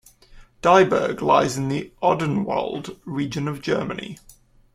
Dieburg 0.63 1.21
lies 1.21 1.57
in 1.57 1.67
the 1.69 1.93
Odenwald 2.01 2.97
region 3.05 3.47
of 3.47 3.61
Germany. 3.61 4.17